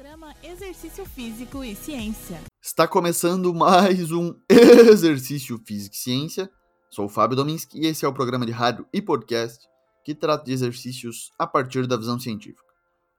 Programa 0.00 0.34
Exercício 0.42 1.04
Físico 1.04 1.62
e 1.62 1.74
Ciência. 1.74 2.40
Está 2.58 2.88
começando 2.88 3.52
mais 3.52 4.10
um 4.10 4.34
Exercício 4.48 5.58
Físico 5.66 5.94
e 5.94 5.98
Ciência. 5.98 6.50
Sou 6.88 7.04
o 7.04 7.08
Fábio 7.10 7.36
Dominski 7.36 7.78
e 7.78 7.86
esse 7.86 8.06
é 8.06 8.08
o 8.08 8.14
programa 8.14 8.46
de 8.46 8.50
rádio 8.50 8.86
e 8.94 9.02
podcast 9.02 9.62
que 10.02 10.14
trata 10.14 10.44
de 10.44 10.52
exercícios 10.52 11.30
a 11.38 11.46
partir 11.46 11.86
da 11.86 11.98
visão 11.98 12.18
científica. 12.18 12.62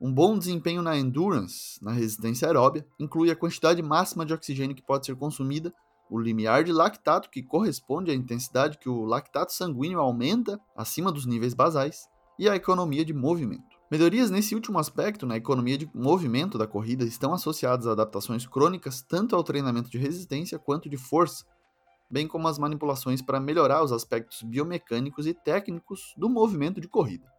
Um 0.01 0.11
bom 0.11 0.35
desempenho 0.39 0.81
na 0.81 0.97
endurance, 0.97 1.77
na 1.83 1.91
resistência 1.91 2.47
aeróbia, 2.47 2.83
inclui 2.99 3.29
a 3.29 3.35
quantidade 3.35 3.79
máxima 3.83 4.25
de 4.25 4.33
oxigênio 4.33 4.75
que 4.75 4.81
pode 4.81 5.05
ser 5.05 5.15
consumida, 5.15 5.71
o 6.09 6.19
limiar 6.19 6.63
de 6.63 6.73
lactato, 6.73 7.29
que 7.29 7.43
corresponde 7.43 8.09
à 8.09 8.15
intensidade 8.15 8.79
que 8.79 8.89
o 8.89 9.05
lactato 9.05 9.53
sanguíneo 9.53 9.99
aumenta 9.99 10.59
acima 10.75 11.11
dos 11.11 11.27
níveis 11.27 11.53
basais, 11.53 12.07
e 12.39 12.49
a 12.49 12.55
economia 12.55 13.05
de 13.05 13.13
movimento. 13.13 13.70
Melhorias 13.91 14.31
nesse 14.31 14.55
último 14.55 14.79
aspecto, 14.79 15.25
na 15.25 15.35
economia 15.35 15.77
de 15.77 15.91
movimento 15.93 16.57
da 16.57 16.65
corrida, 16.65 17.03
estão 17.03 17.33
associadas 17.33 17.85
a 17.85 17.91
adaptações 17.91 18.47
crônicas 18.47 19.01
tanto 19.01 19.35
ao 19.35 19.43
treinamento 19.43 19.89
de 19.89 19.97
resistência 19.97 20.57
quanto 20.57 20.87
de 20.87 20.95
força, 20.95 21.45
bem 22.09 22.25
como 22.25 22.47
as 22.47 22.57
manipulações 22.57 23.21
para 23.21 23.37
melhorar 23.37 23.83
os 23.83 23.91
aspectos 23.91 24.43
biomecânicos 24.43 25.27
e 25.27 25.33
técnicos 25.33 26.13
do 26.15 26.29
movimento 26.29 26.79
de 26.79 26.87
corrida. 26.87 27.29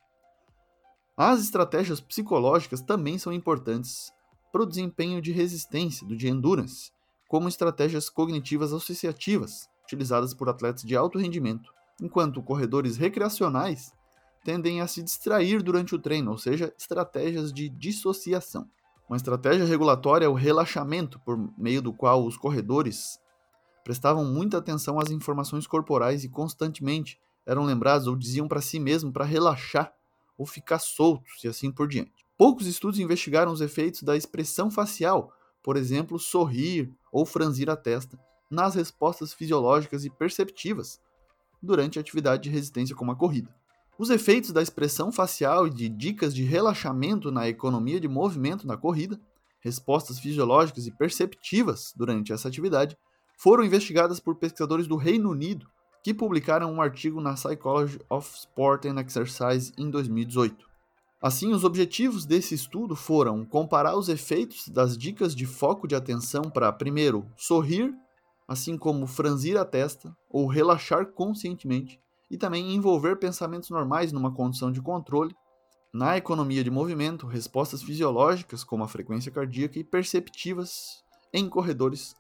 As 1.16 1.40
estratégias 1.40 2.02
psicológicas 2.02 2.82
também 2.82 3.16
são 3.16 3.32
importantes 3.32 4.12
para 4.52 4.62
o 4.62 4.66
desempenho 4.66 5.22
de 5.22 5.32
resistência, 5.32 6.06
do 6.06 6.14
de 6.14 6.28
endurance, 6.28 6.92
como 7.28 7.48
estratégias 7.48 8.10
cognitivas 8.10 8.74
associativas, 8.74 9.70
utilizadas 9.84 10.34
por 10.34 10.50
atletas 10.50 10.82
de 10.82 10.94
alto 10.94 11.18
rendimento, 11.18 11.72
enquanto 11.98 12.42
corredores 12.42 12.98
recreacionais 12.98 13.94
tendem 14.44 14.80
a 14.80 14.86
se 14.86 15.02
distrair 15.02 15.62
durante 15.62 15.94
o 15.94 15.98
treino, 15.98 16.30
ou 16.30 16.38
seja, 16.38 16.72
estratégias 16.78 17.52
de 17.52 17.68
dissociação. 17.68 18.68
Uma 19.08 19.16
estratégia 19.16 19.64
regulatória 19.64 20.26
é 20.26 20.28
o 20.28 20.34
relaxamento, 20.34 21.20
por 21.20 21.36
meio 21.58 21.82
do 21.82 21.92
qual 21.92 22.24
os 22.24 22.36
corredores 22.36 23.20
prestavam 23.84 24.24
muita 24.24 24.58
atenção 24.58 24.98
às 24.98 25.10
informações 25.10 25.66
corporais 25.66 26.24
e 26.24 26.28
constantemente 26.28 27.20
eram 27.44 27.64
lembrados 27.64 28.06
ou 28.06 28.16
diziam 28.16 28.46
para 28.46 28.60
si 28.60 28.78
mesmo 28.78 29.12
para 29.12 29.24
relaxar 29.24 29.92
ou 30.38 30.46
ficar 30.46 30.78
soltos 30.78 31.42
e 31.44 31.48
assim 31.48 31.70
por 31.70 31.88
diante. 31.88 32.24
Poucos 32.38 32.66
estudos 32.66 32.98
investigaram 32.98 33.52
os 33.52 33.60
efeitos 33.60 34.02
da 34.02 34.16
expressão 34.16 34.70
facial, 34.70 35.32
por 35.62 35.76
exemplo, 35.76 36.18
sorrir 36.18 36.90
ou 37.12 37.26
franzir 37.26 37.68
a 37.68 37.76
testa, 37.76 38.18
nas 38.50 38.74
respostas 38.74 39.32
fisiológicas 39.32 40.04
e 40.04 40.10
perceptivas 40.10 41.00
durante 41.62 41.98
atividade 41.98 42.44
de 42.44 42.50
resistência 42.50 42.96
como 42.96 43.12
a 43.12 43.16
corrida. 43.16 43.54
Os 44.02 44.10
efeitos 44.10 44.50
da 44.50 44.60
expressão 44.60 45.12
facial 45.12 45.68
e 45.68 45.70
de 45.70 45.88
dicas 45.88 46.34
de 46.34 46.42
relaxamento 46.42 47.30
na 47.30 47.48
economia 47.48 48.00
de 48.00 48.08
movimento 48.08 48.66
na 48.66 48.76
corrida, 48.76 49.16
respostas 49.60 50.18
fisiológicas 50.18 50.88
e 50.88 50.90
perceptivas 50.90 51.94
durante 51.96 52.32
essa 52.32 52.48
atividade, 52.48 52.98
foram 53.38 53.62
investigadas 53.62 54.18
por 54.18 54.34
pesquisadores 54.34 54.88
do 54.88 54.96
Reino 54.96 55.30
Unido, 55.30 55.68
que 56.02 56.12
publicaram 56.12 56.72
um 56.72 56.82
artigo 56.82 57.20
na 57.20 57.34
Psychology 57.34 58.00
of 58.10 58.28
Sport 58.36 58.86
and 58.86 59.00
Exercise 59.00 59.72
em 59.78 59.88
2018. 59.88 60.66
Assim, 61.22 61.52
os 61.52 61.62
objetivos 61.62 62.26
desse 62.26 62.56
estudo 62.56 62.96
foram 62.96 63.44
comparar 63.44 63.96
os 63.96 64.08
efeitos 64.08 64.66
das 64.66 64.98
dicas 64.98 65.32
de 65.32 65.46
foco 65.46 65.86
de 65.86 65.94
atenção 65.94 66.42
para, 66.42 66.72
primeiro, 66.72 67.24
sorrir, 67.36 67.94
assim 68.48 68.76
como 68.76 69.06
franzir 69.06 69.56
a 69.56 69.64
testa 69.64 70.12
ou 70.28 70.48
relaxar 70.48 71.06
conscientemente, 71.06 72.02
e 72.32 72.38
também 72.38 72.74
envolver 72.74 73.16
pensamentos 73.16 73.68
normais 73.68 74.10
numa 74.10 74.32
condição 74.32 74.72
de 74.72 74.80
controle. 74.80 75.36
Na 75.92 76.16
economia 76.16 76.64
de 76.64 76.70
movimento, 76.70 77.26
respostas 77.26 77.82
fisiológicas, 77.82 78.64
como 78.64 78.82
a 78.82 78.88
frequência 78.88 79.30
cardíaca, 79.30 79.78
e 79.78 79.84
perceptivas 79.84 81.04
em 81.30 81.46
corredores 81.46 82.16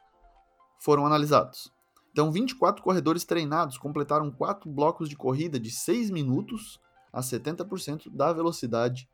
foram 0.78 1.06
analisados. 1.06 1.72
Então, 2.12 2.30
24 2.30 2.82
corredores 2.82 3.24
treinados 3.24 3.78
completaram 3.78 4.30
quatro 4.30 4.70
blocos 4.70 5.08
de 5.08 5.16
corrida 5.16 5.58
de 5.58 5.70
6 5.70 6.10
minutos 6.10 6.78
a 7.10 7.22
70% 7.22 8.10
da 8.14 8.34
velocidade 8.34 9.08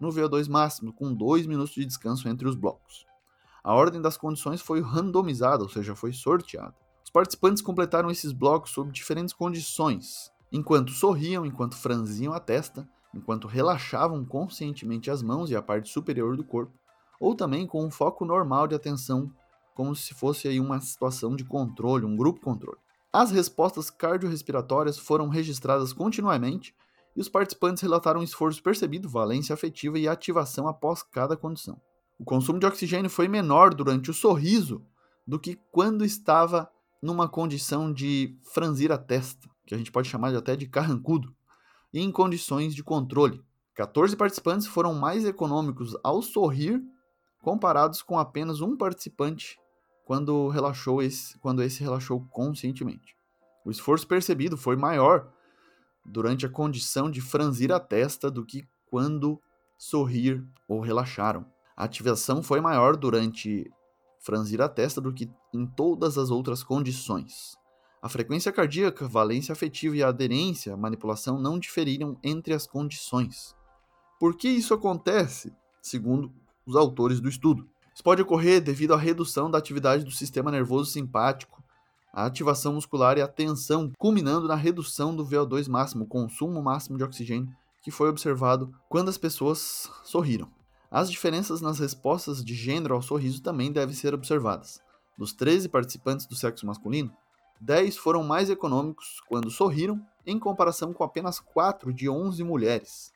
no 0.00 0.08
VO2 0.08 0.48
máximo, 0.48 0.94
com 0.94 1.12
2 1.12 1.46
minutos 1.46 1.74
de 1.74 1.84
descanso 1.84 2.26
entre 2.26 2.48
os 2.48 2.56
blocos. 2.56 3.04
A 3.62 3.74
ordem 3.74 4.00
das 4.00 4.16
condições 4.16 4.62
foi 4.62 4.80
randomizada, 4.80 5.62
ou 5.62 5.68
seja, 5.68 5.94
foi 5.94 6.14
sorteada. 6.14 6.74
Os 7.04 7.10
participantes 7.10 7.60
completaram 7.60 8.10
esses 8.10 8.32
blocos 8.32 8.70
sob 8.70 8.90
diferentes 8.90 9.34
condições, 9.34 10.32
enquanto 10.52 10.92
sorriam, 10.92 11.44
enquanto 11.44 11.76
franziam 11.76 12.32
a 12.32 12.40
testa, 12.40 12.88
enquanto 13.14 13.46
relaxavam 13.46 14.24
conscientemente 14.24 15.10
as 15.10 15.22
mãos 15.22 15.50
e 15.50 15.56
a 15.56 15.62
parte 15.62 15.88
superior 15.88 16.36
do 16.36 16.44
corpo, 16.44 16.72
ou 17.20 17.34
também 17.34 17.66
com 17.66 17.84
um 17.84 17.90
foco 17.90 18.24
normal 18.24 18.66
de 18.66 18.74
atenção, 18.74 19.30
como 19.74 19.94
se 19.94 20.14
fosse 20.14 20.48
aí 20.48 20.60
uma 20.60 20.80
situação 20.80 21.34
de 21.36 21.44
controle, 21.44 22.04
um 22.04 22.16
grupo 22.16 22.40
controle. 22.40 22.78
As 23.12 23.30
respostas 23.30 23.90
cardiorrespiratórias 23.90 24.98
foram 24.98 25.28
registradas 25.28 25.92
continuamente 25.92 26.74
e 27.16 27.20
os 27.20 27.28
participantes 27.28 27.82
relataram 27.82 28.22
esforço 28.22 28.62
percebido, 28.62 29.08
valência 29.08 29.54
afetiva 29.54 29.98
e 29.98 30.06
ativação 30.06 30.68
após 30.68 31.02
cada 31.02 31.36
condição. 31.36 31.80
O 32.18 32.24
consumo 32.24 32.58
de 32.58 32.66
oxigênio 32.66 33.08
foi 33.08 33.28
menor 33.28 33.74
durante 33.74 34.10
o 34.10 34.14
sorriso 34.14 34.84
do 35.26 35.38
que 35.38 35.58
quando 35.70 36.04
estava 36.04 36.70
numa 37.02 37.28
condição 37.28 37.92
de 37.92 38.36
franzir 38.52 38.92
a 38.92 38.98
testa 38.98 39.47
que 39.68 39.74
a 39.74 39.78
gente 39.78 39.92
pode 39.92 40.08
chamar 40.08 40.34
até 40.34 40.56
de 40.56 40.66
carrancudo, 40.66 41.30
em 41.92 42.10
condições 42.10 42.74
de 42.74 42.82
controle. 42.82 43.44
14 43.74 44.16
participantes 44.16 44.66
foram 44.66 44.94
mais 44.94 45.26
econômicos 45.26 45.94
ao 46.02 46.22
sorrir 46.22 46.82
comparados 47.42 48.00
com 48.00 48.18
apenas 48.18 48.62
um 48.62 48.78
participante 48.78 49.58
quando 50.06 50.48
relaxou 50.48 51.02
esse, 51.02 51.38
quando 51.40 51.62
esse 51.62 51.82
relaxou 51.82 52.26
conscientemente. 52.30 53.14
O 53.62 53.70
esforço 53.70 54.06
percebido 54.06 54.56
foi 54.56 54.74
maior 54.74 55.30
durante 56.02 56.46
a 56.46 56.48
condição 56.48 57.10
de 57.10 57.20
franzir 57.20 57.70
a 57.70 57.78
testa 57.78 58.30
do 58.30 58.46
que 58.46 58.66
quando 58.86 59.38
sorrir 59.76 60.42
ou 60.66 60.80
relaxaram. 60.80 61.44
A 61.76 61.84
ativação 61.84 62.42
foi 62.42 62.62
maior 62.62 62.96
durante 62.96 63.70
franzir 64.20 64.62
a 64.62 64.68
testa 64.68 64.98
do 64.98 65.12
que 65.12 65.30
em 65.52 65.66
todas 65.66 66.16
as 66.16 66.30
outras 66.30 66.62
condições. 66.62 67.57
A 68.00 68.08
frequência 68.08 68.52
cardíaca, 68.52 69.08
valência 69.08 69.52
afetiva 69.52 69.96
e 69.96 70.02
aderência 70.02 70.74
à 70.74 70.76
manipulação 70.76 71.38
não 71.38 71.58
diferiram 71.58 72.16
entre 72.22 72.54
as 72.54 72.66
condições. 72.66 73.56
Por 74.20 74.36
que 74.36 74.48
isso 74.48 74.72
acontece? 74.72 75.52
Segundo 75.82 76.32
os 76.64 76.76
autores 76.76 77.20
do 77.20 77.28
estudo. 77.28 77.68
Isso 77.92 78.04
pode 78.04 78.22
ocorrer 78.22 78.60
devido 78.60 78.94
à 78.94 78.96
redução 78.96 79.50
da 79.50 79.58
atividade 79.58 80.04
do 80.04 80.10
sistema 80.12 80.50
nervoso 80.50 80.90
simpático, 80.90 81.62
a 82.12 82.26
ativação 82.26 82.74
muscular 82.74 83.18
e 83.18 83.22
a 83.22 83.28
tensão, 83.28 83.90
culminando 83.98 84.46
na 84.46 84.54
redução 84.54 85.14
do 85.14 85.26
VO2 85.26 85.68
máximo, 85.68 86.06
consumo 86.06 86.62
máximo 86.62 86.96
de 86.96 87.04
oxigênio, 87.04 87.52
que 87.82 87.90
foi 87.90 88.08
observado 88.08 88.72
quando 88.88 89.08
as 89.08 89.18
pessoas 89.18 89.90
sorriram. 90.04 90.48
As 90.90 91.10
diferenças 91.10 91.60
nas 91.60 91.78
respostas 91.78 92.44
de 92.44 92.54
gênero 92.54 92.94
ao 92.94 93.02
sorriso 93.02 93.42
também 93.42 93.72
devem 93.72 93.94
ser 93.94 94.14
observadas. 94.14 94.80
Dos 95.18 95.32
13 95.32 95.68
participantes 95.68 96.26
do 96.26 96.36
sexo 96.36 96.66
masculino, 96.66 97.12
10 97.60 97.96
foram 97.96 98.22
mais 98.22 98.50
econômicos 98.50 99.20
quando 99.28 99.50
sorriram, 99.50 100.00
em 100.26 100.38
comparação 100.38 100.92
com 100.92 101.02
apenas 101.02 101.40
4 101.40 101.92
de 101.92 102.08
11 102.08 102.42
mulheres. 102.44 103.12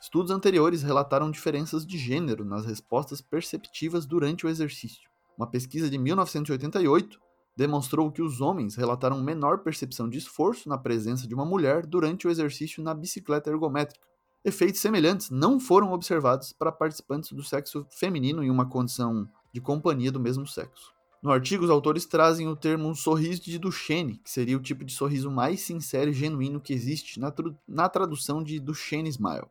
Estudos 0.00 0.30
anteriores 0.30 0.82
relataram 0.82 1.30
diferenças 1.30 1.86
de 1.86 1.98
gênero 1.98 2.44
nas 2.44 2.64
respostas 2.64 3.20
perceptivas 3.20 4.06
durante 4.06 4.46
o 4.46 4.48
exercício. 4.48 5.08
Uma 5.36 5.46
pesquisa 5.46 5.90
de 5.90 5.98
1988 5.98 7.20
demonstrou 7.56 8.10
que 8.10 8.22
os 8.22 8.40
homens 8.40 8.76
relataram 8.76 9.20
menor 9.20 9.58
percepção 9.58 10.08
de 10.08 10.18
esforço 10.18 10.68
na 10.68 10.78
presença 10.78 11.26
de 11.26 11.34
uma 11.34 11.44
mulher 11.44 11.84
durante 11.84 12.26
o 12.26 12.30
exercício 12.30 12.82
na 12.82 12.94
bicicleta 12.94 13.50
ergométrica. 13.50 14.06
Efeitos 14.44 14.80
semelhantes 14.80 15.30
não 15.30 15.58
foram 15.58 15.92
observados 15.92 16.52
para 16.52 16.70
participantes 16.70 17.32
do 17.32 17.42
sexo 17.42 17.84
feminino 17.90 18.42
em 18.42 18.50
uma 18.50 18.68
condição 18.68 19.28
de 19.52 19.60
companhia 19.60 20.12
do 20.12 20.20
mesmo 20.20 20.46
sexo. 20.46 20.97
No 21.20 21.32
artigo, 21.32 21.64
os 21.64 21.70
autores 21.70 22.06
trazem 22.06 22.46
o 22.46 22.54
termo 22.54 22.94
sorriso 22.94 23.42
de 23.42 23.58
Duchenne, 23.58 24.18
que 24.18 24.30
seria 24.30 24.56
o 24.56 24.62
tipo 24.62 24.84
de 24.84 24.92
sorriso 24.92 25.30
mais 25.30 25.60
sincero 25.60 26.10
e 26.10 26.14
genuíno 26.14 26.60
que 26.60 26.72
existe 26.72 27.18
na, 27.18 27.32
na 27.66 27.88
tradução 27.88 28.42
de 28.42 28.60
Duchenne 28.60 29.08
Smile. 29.08 29.46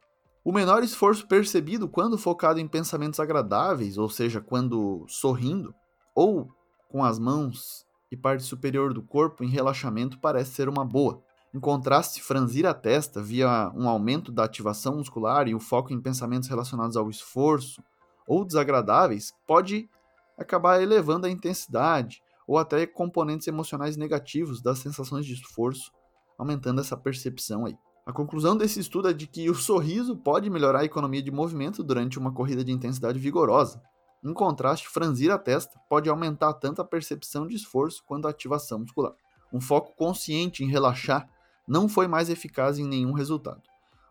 O 0.46 0.54
menor 0.54 0.82
esforço 0.82 1.28
percebido 1.28 1.90
quando 1.90 2.18
focado 2.18 2.58
em 2.58 2.68
pensamentos 2.68 3.20
agradáveis, 3.20 3.98
ou 3.98 4.10
seja, 4.10 4.40
quando 4.40 5.06
sorrindo, 5.10 5.76
ou 6.16 6.50
com 6.88 7.04
as 7.04 7.20
mãos 7.20 7.86
e 8.10 8.16
parte 8.16 8.44
superior 8.44 8.94
do 8.94 9.02
corpo 9.02 9.44
em 9.44 9.50
relaxamento, 9.50 10.18
parece 10.20 10.52
ser 10.52 10.70
uma 10.70 10.86
boa. 10.86 11.22
Em 11.54 11.60
contraste, 11.60 12.22
franzir 12.22 12.66
a 12.66 12.74
testa 12.74 13.22
via 13.22 13.72
um 13.76 13.90
aumento 13.90 14.32
da 14.32 14.46
ativação 14.46 14.96
muscular 14.96 15.50
e 15.50 15.56
o 15.56 15.60
foco 15.60 15.92
em 15.92 16.00
pensamentos 16.00 16.48
relacionados 16.48 16.96
ao 16.96 17.10
esforço 17.10 17.84
ou 18.26 18.46
desagradáveis 18.46 19.34
pode 19.46 19.90
acabar 20.38 20.82
elevando 20.82 21.26
a 21.26 21.30
intensidade 21.30 22.22
ou 22.48 22.58
até 22.58 22.86
componentes 22.86 23.48
emocionais 23.48 23.98
negativos 23.98 24.62
das 24.62 24.80
sensações 24.80 25.26
de 25.26 25.34
esforço, 25.34 25.92
aumentando 26.38 26.80
essa 26.80 26.96
percepção 26.96 27.66
aí. 27.66 27.78
A 28.06 28.14
conclusão 28.14 28.56
desse 28.56 28.80
estudo 28.80 29.10
é 29.10 29.14
de 29.14 29.28
que 29.28 29.50
o 29.50 29.56
sorriso 29.56 30.16
pode 30.16 30.50
melhorar 30.50 30.80
a 30.80 30.86
economia 30.86 31.22
de 31.22 31.30
movimento 31.30 31.84
durante 31.84 32.18
uma 32.18 32.32
corrida 32.32 32.64
de 32.64 32.72
intensidade 32.72 33.20
vigorosa. 33.20 33.82
Em 34.24 34.34
contraste, 34.34 34.88
franzir 34.88 35.30
a 35.30 35.38
testa 35.38 35.78
pode 35.90 36.10
aumentar 36.10 36.54
tanto 36.54 36.82
a 36.82 36.86
percepção 36.86 37.46
de 37.46 37.56
esforço 37.56 38.04
quanto 38.06 38.26
a 38.26 38.32
ativação 38.32 38.80
muscular. 38.80 39.14
Um 39.52 39.60
foco 39.60 39.94
consciente 39.98 40.64
em 40.64 40.70
relaxar 40.70 41.30
não 41.68 41.90
foi 41.90 42.08
mais 42.08 42.30
eficaz 42.30 42.80
em 42.80 42.88
nenhum 42.88 43.12
resultado. 43.12 43.62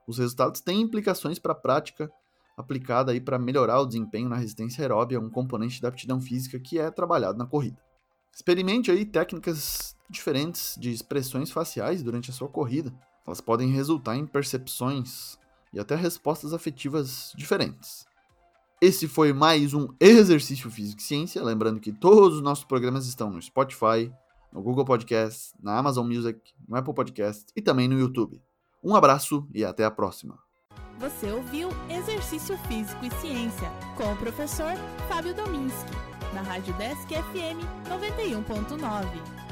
Os 0.06 0.18
resultados 0.18 0.60
têm 0.60 0.82
implicações 0.82 1.38
para 1.38 1.52
a 1.52 1.56
prática 1.56 2.10
aplicada 2.56 3.12
aí 3.12 3.20
para 3.20 3.38
melhorar 3.38 3.80
o 3.80 3.86
desempenho 3.86 4.28
na 4.28 4.36
resistência 4.36 4.82
aeróbia, 4.82 5.20
um 5.20 5.28
componente 5.28 5.80
da 5.80 5.88
aptidão 5.88 6.20
física 6.20 6.58
que 6.58 6.78
é 6.78 6.90
trabalhado 6.90 7.38
na 7.38 7.46
corrida. 7.46 7.76
Experimente 8.34 8.90
aí 8.90 9.04
técnicas 9.04 9.96
diferentes 10.08 10.76
de 10.78 10.90
expressões 10.90 11.50
faciais 11.50 12.02
durante 12.02 12.30
a 12.30 12.34
sua 12.34 12.48
corrida. 12.48 12.92
Elas 13.26 13.40
podem 13.40 13.70
resultar 13.70 14.16
em 14.16 14.26
percepções 14.26 15.38
e 15.72 15.80
até 15.80 15.94
respostas 15.94 16.54
afetivas 16.54 17.32
diferentes. 17.36 18.06
Esse 18.80 19.08
foi 19.08 19.32
mais 19.32 19.74
um 19.74 19.88
Exercício 19.98 20.70
Físico 20.70 21.00
e 21.00 21.04
Ciência. 21.04 21.42
Lembrando 21.42 21.80
que 21.80 21.92
todos 21.92 22.36
os 22.36 22.42
nossos 22.42 22.64
programas 22.64 23.06
estão 23.06 23.30
no 23.30 23.40
Spotify, 23.40 24.12
no 24.52 24.62
Google 24.62 24.84
Podcast, 24.84 25.54
na 25.60 25.78
Amazon 25.78 26.06
Music, 26.06 26.40
no 26.68 26.76
Apple 26.76 26.94
Podcast 26.94 27.46
e 27.56 27.62
também 27.62 27.88
no 27.88 27.98
YouTube. 27.98 28.40
Um 28.84 28.94
abraço 28.94 29.48
e 29.52 29.64
até 29.64 29.84
a 29.84 29.90
próxima. 29.90 30.45
Você 30.98 31.30
ouviu 31.30 31.68
Exercício 31.90 32.56
Físico 32.66 33.04
e 33.04 33.10
Ciência 33.20 33.70
com 33.96 34.12
o 34.12 34.16
professor 34.16 34.74
Fábio 35.08 35.34
Dominski, 35.34 35.92
na 36.32 36.40
Rádio 36.40 36.72
Desk 36.74 37.06
FM 37.08 37.60
91.9. 37.88 39.45